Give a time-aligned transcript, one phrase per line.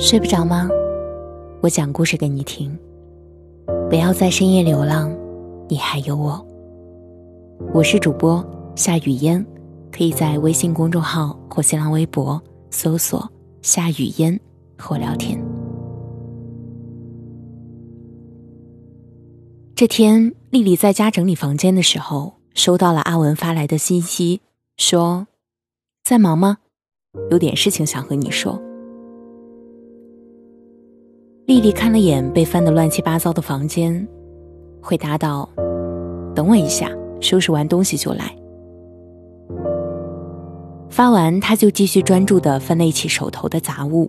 [0.00, 0.66] 睡不着吗？
[1.60, 2.74] 我讲故事给你听。
[3.90, 5.14] 不要在深夜流浪，
[5.68, 6.42] 你还有我。
[7.74, 8.42] 我是主播
[8.74, 9.44] 夏雨嫣，
[9.92, 14.40] 可以在微信公众号或新浪微博搜索“夏雨嫣”
[14.78, 15.38] 和我聊天。
[19.74, 24.40] 这天，丽丽在家整理房间的时候，收到了阿文发来的信息，
[24.78, 25.26] 说
[26.02, 26.56] ：“在忙吗？
[27.30, 28.58] 有点事情想和你说。”
[31.50, 34.06] 丽丽看了眼被翻得乱七八糟的房间，
[34.80, 35.48] 回答道
[36.32, 36.88] ：“等我一下，
[37.20, 38.32] 收拾完东西就来。”
[40.88, 44.08] 发完，他就继续专注地分类起手头的杂物。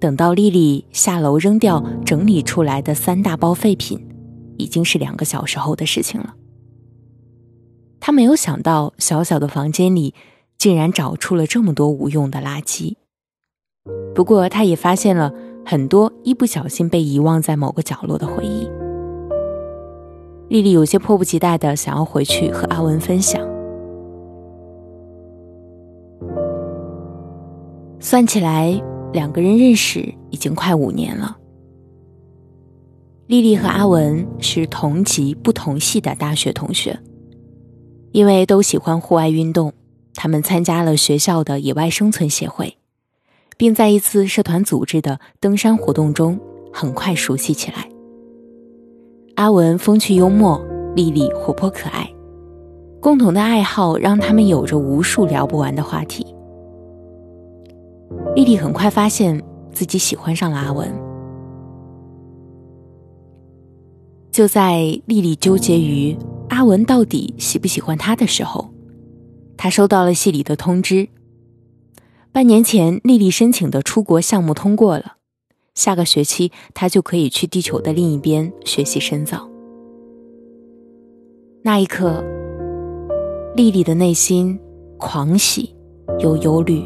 [0.00, 4.00] 等到丽丽下楼扔掉整理出来的三大包废品，
[4.56, 6.34] 已经是两个小时后的事情了。
[8.00, 10.14] 他没有想到，小小的房间里
[10.56, 12.96] 竟然找出了这么多无用的垃圾。
[14.14, 15.30] 不过，他也发现了。
[15.64, 18.68] 很多一不小心被遗忘在某个角落的回忆，
[20.48, 23.40] 丽丽有些迫不及待的想要回去和阿文分享。
[28.00, 28.82] 算起来，
[29.12, 31.38] 两个人认识已经快五年了。
[33.28, 36.98] 丽丽和阿文是同级不同系的大学同学，
[38.10, 39.72] 因为都喜欢户外运动，
[40.14, 42.76] 他们参加了学校的野外生存协会。
[43.56, 46.38] 并在一次社团组织的登山活动中
[46.72, 47.88] 很快熟悉起来。
[49.36, 50.60] 阿文风趣幽默，
[50.94, 52.08] 丽丽活泼可爱，
[53.00, 56.26] 共同的爱好让他们有着无数聊不完的话题。
[58.34, 59.42] 丽丽很快发现
[59.72, 60.88] 自己喜欢上了阿文。
[64.30, 66.16] 就在丽丽纠结于
[66.48, 68.70] 阿文到底喜不喜欢她的时候，
[69.56, 71.08] 她收到了系里的通知。
[72.34, 75.16] 半年前，丽丽申请的出国项目通过了，
[75.74, 79.46] 下个学期她就可以去地球的另一边学习深造。
[81.62, 82.24] 那一刻，
[83.54, 84.58] 丽丽的内心
[84.96, 85.74] 狂喜
[86.20, 86.82] 又忧虑。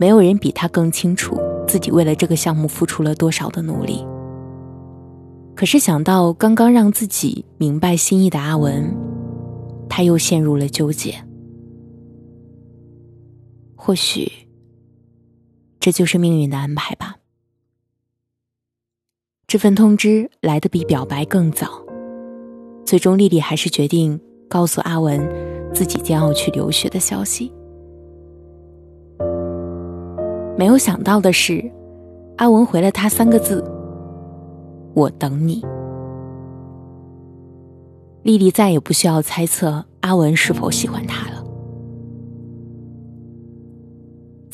[0.00, 1.38] 没有人比她更清楚
[1.68, 4.04] 自己为了这个项目付出了多少的努力。
[5.54, 8.92] 可是想到刚刚让自己明白心意的阿文，
[9.88, 11.14] 她又陷入了纠结。
[13.86, 14.32] 或许，
[15.78, 17.16] 这就是命运的安排吧。
[19.46, 21.84] 这份通知来的比表白更早，
[22.86, 24.18] 最终丽丽还是决定
[24.48, 25.20] 告诉阿文
[25.74, 27.52] 自己将要去留学的消息。
[30.56, 31.70] 没有想到的是，
[32.38, 33.62] 阿文回了他三个字
[34.96, 35.62] ：“我等你。”
[38.24, 41.33] 丽丽再也不需要猜测阿文是否喜欢她了。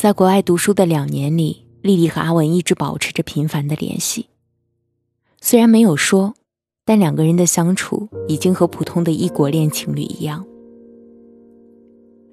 [0.01, 4.31] 在国外读书的两年里，丽丽和阿文一直保持着频繁的联系。
[5.43, 6.33] 虽然没有说，
[6.87, 10.43] 但两个人的相处已经和普通的异国恋情侣一样。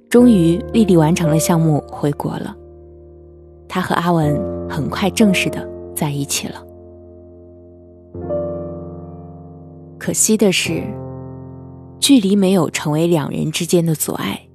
[0.09, 2.55] 终于，丽丽完成了项目，回国了。
[3.67, 4.39] 她和阿文
[4.69, 6.65] 很快正式的在一起了。
[9.99, 10.81] 可惜的是，
[11.99, 14.47] 距离没有成为两人之间的阻碍，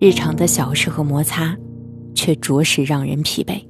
[0.00, 1.56] 日常的小事和摩擦。
[2.16, 3.64] 却着实让人疲惫。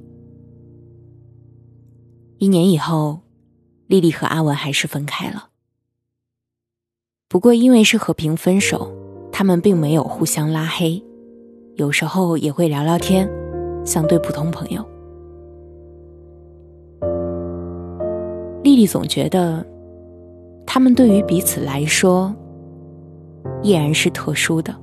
[2.39, 3.19] 一年以后，
[3.85, 5.49] 丽丽和阿文还是分开了。
[7.27, 8.91] 不过，因为是和平分手，
[9.31, 11.03] 他们并没有互相拉黑，
[11.75, 13.29] 有时候也会聊聊天，
[13.85, 14.83] 像对普通朋友。
[18.63, 19.65] 丽丽总觉得，
[20.65, 22.33] 他们对于彼此来说，
[23.61, 24.73] 依然是特殊的。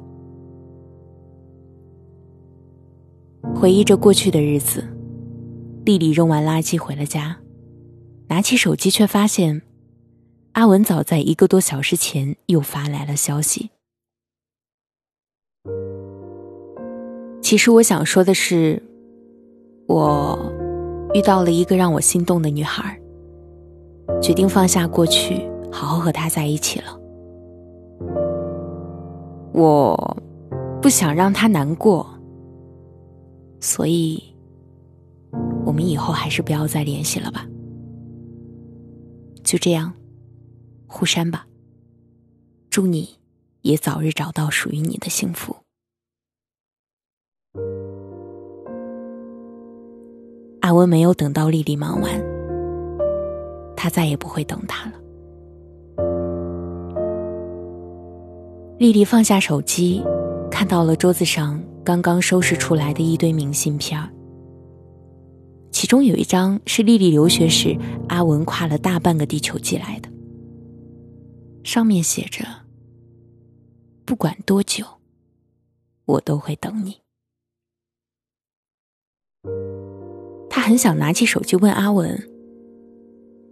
[3.52, 4.84] 回忆着过去的日子，
[5.84, 7.36] 丽丽扔完垃圾回了家，
[8.28, 9.62] 拿起手机却发现，
[10.52, 13.70] 阿文早在一个多小时前又发来了消息。
[17.42, 18.82] 其实我想说的是，
[19.86, 20.52] 我
[21.12, 22.98] 遇到了一个让我心动的女孩，
[24.20, 26.98] 决定放下过去，好好和她在一起了。
[29.52, 30.16] 我
[30.82, 32.13] 不想让她难过。
[33.64, 34.22] 所以，
[35.64, 37.46] 我们以后还是不要再联系了吧。
[39.42, 39.90] 就这样，
[40.86, 41.46] 互删吧。
[42.68, 43.08] 祝你
[43.62, 45.56] 也早日找到属于你的幸福。
[50.60, 52.22] 阿文没有等到丽丽忙完，
[53.74, 55.00] 他再也不会等她了。
[58.76, 60.04] 丽丽放下手机，
[60.50, 61.58] 看到了桌子上。
[61.84, 64.00] 刚刚收拾出来的一堆明信片
[65.70, 67.76] 其中有一张是丽丽留学时
[68.08, 70.08] 阿文跨了大半个地球寄来的，
[71.62, 72.44] 上面写着
[74.06, 74.84] ：“不管多久，
[76.06, 76.96] 我都会等你。”
[80.48, 82.18] 他很想拿起手机问阿文：“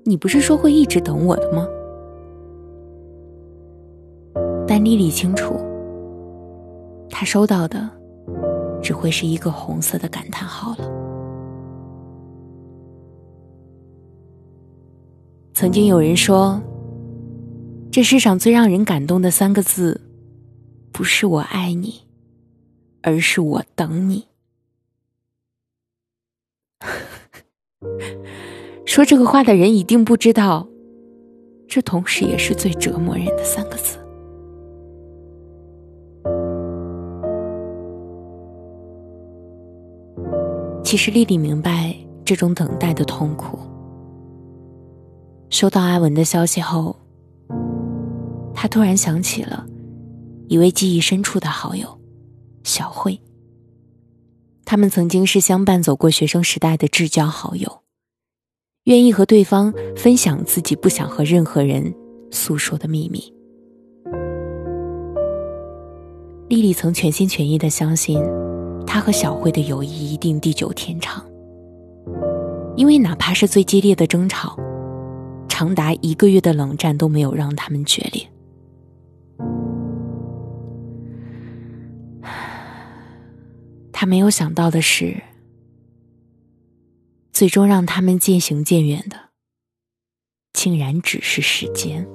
[0.06, 1.66] 你不是说会一直等我的吗？”
[4.66, 5.54] 但丽丽清楚，
[7.10, 7.90] 她收到的
[8.82, 10.90] 只会是一个红色的感叹号了。
[15.54, 16.60] 曾经有人说，
[17.90, 20.00] 这世上最让人感动的三个字，
[20.90, 22.02] 不是我爱你，
[23.02, 24.26] 而是我等你。
[28.84, 30.66] 说这个话的人一定不知道，
[31.68, 34.01] 这同时也是最折磨人的三个字。
[40.92, 43.58] 其实丽丽明白这种等待的痛苦。
[45.48, 46.94] 收到阿文的消息后，
[48.52, 49.66] 她突然想起了
[50.48, 51.98] 一位记忆深处的好友
[52.62, 53.18] 小慧。
[54.66, 57.80] 他们曾经是相伴走过学生时代的至交好友，
[58.84, 61.94] 愿意和对方分享自己不想和任何人
[62.30, 63.32] 诉说的秘密。
[66.48, 68.22] 丽丽曾全心全意的相信。
[68.92, 71.24] 他和小慧的友谊一定地久天长，
[72.76, 74.54] 因为哪怕是最激烈的争吵，
[75.48, 78.28] 长达一个月的冷战都没有让他们决裂。
[83.90, 85.22] 他没有想到的是，
[87.32, 89.16] 最终让他们渐行渐远的，
[90.52, 92.06] 竟然只是时间。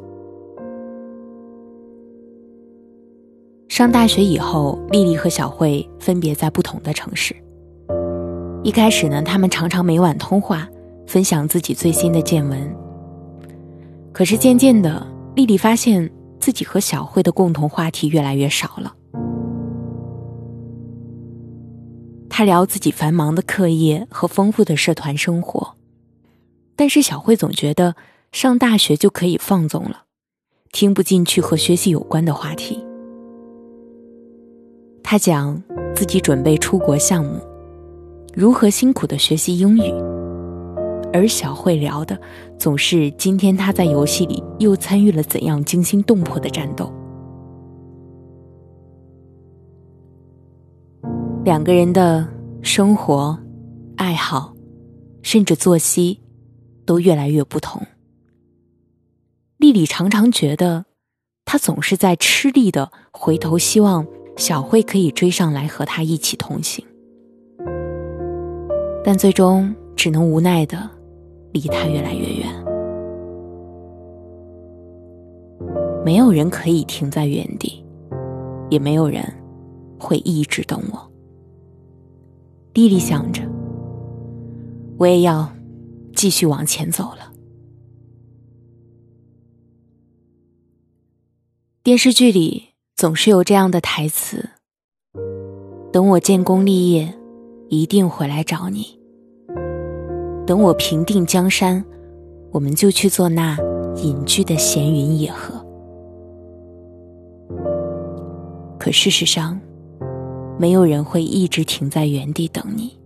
[3.78, 7.36] 上大学以后，丽丽和小慧分别在不同的城市。
[8.64, 10.68] 一开始呢，他们常常每晚通话，
[11.06, 12.76] 分享自己最新的见闻。
[14.12, 18.96] 可是渐渐的，丽丽发现自己和小慧的共同话题越来越少了。
[22.32, 25.76] 她聊自己繁忙的课业和丰富的社团生活，
[26.76, 27.96] 但是小慧总觉得
[28.32, 30.06] 上大学就可以放纵了，
[30.72, 32.84] 听不进去和学习有关的话题。
[35.10, 35.64] 他讲
[35.96, 37.40] 自己准备出国项目，
[38.34, 39.90] 如何辛苦的学习英语，
[41.14, 42.20] 而小慧聊的
[42.60, 46.92] 总是今天他在游戏里又参与了怎样惊心动魄的战斗。
[51.46, 52.28] 两个人的
[52.62, 53.40] 生活、
[53.96, 54.54] 爱好，
[55.22, 56.20] 甚至作息，
[56.86, 57.82] 都越来越不同。
[59.56, 60.84] 丽丽常常觉得，
[61.46, 64.06] 他总是在吃力的回头，希望。
[64.38, 66.86] 小慧可以追上来和他一起同行，
[69.04, 70.90] 但最终只能无奈的
[71.52, 72.66] 离他越来越远。
[76.06, 77.84] 没有人可以停在原地，
[78.70, 79.22] 也没有人
[80.00, 81.12] 会一直等我。
[82.74, 83.42] 弟弟想着，
[84.98, 85.52] 我也要
[86.16, 87.34] 继续往前走了。
[91.84, 92.67] 电视剧里。
[92.98, 94.50] 总是有这样的台词
[95.94, 97.14] ：“等我建功立业，
[97.70, 99.00] 一定回来找你。
[100.48, 101.86] 等我平定江山，
[102.52, 103.56] 我们就去做那
[103.98, 105.64] 隐居的闲云野鹤。”
[108.80, 109.62] 可事实上，
[110.58, 112.98] 没有人会一直停在原地等你，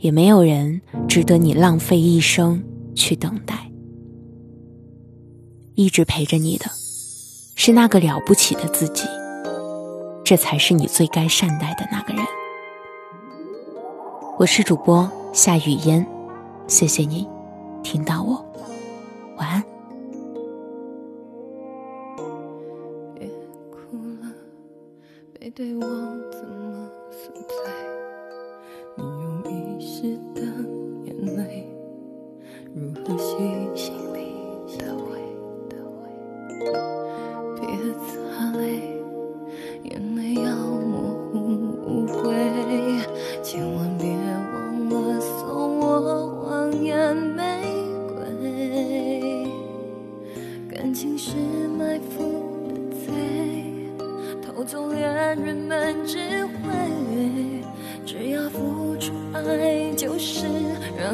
[0.00, 2.62] 也没有人值得你浪费一生
[2.94, 3.72] 去等待。
[5.76, 6.66] 一直陪着你的。
[7.60, 9.02] 是那个了不起的自己，
[10.24, 12.24] 这才是你最该善待的那个人。
[14.38, 16.06] 我是主播夏雨嫣，
[16.68, 17.28] 谢谢你
[17.82, 18.46] 听到我，
[19.38, 19.67] 晚安。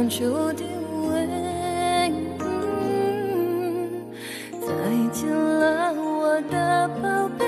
[0.08, 0.64] 注的
[1.08, 1.30] 吻
[2.40, 3.90] 嗯
[4.60, 4.68] 再
[5.12, 7.46] 见了我的宝贝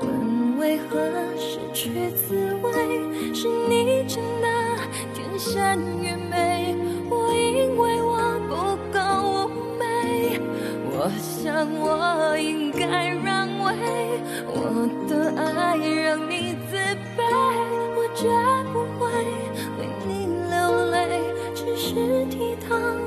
[0.00, 0.98] 问为何
[1.36, 4.48] 失去滋味是你真的
[5.14, 6.76] 天生愚昧
[7.10, 8.54] 我因为我不
[8.92, 8.98] 够
[9.48, 10.38] 妩媚
[10.92, 13.74] 我想我应该让位
[14.46, 16.76] 我的爱让你自
[17.16, 17.18] 卑
[17.96, 18.28] 我绝
[22.66, 23.03] 窗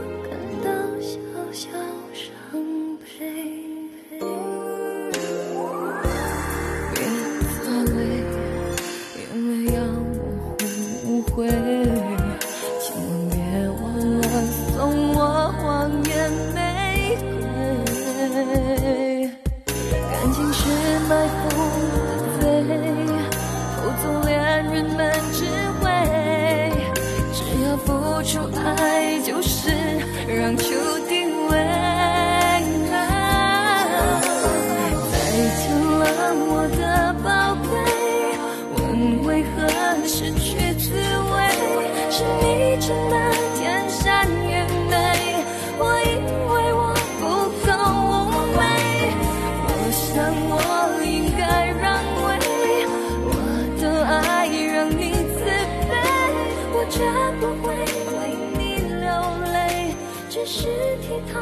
[56.89, 56.99] 绝
[57.39, 59.07] 不会为你流
[59.51, 59.93] 泪，
[60.29, 60.67] 只是
[61.01, 61.41] 替他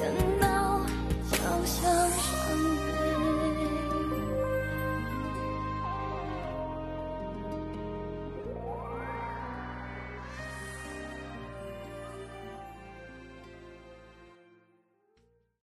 [0.00, 0.02] 感
[0.40, 0.46] 到
[1.24, 2.47] 小小。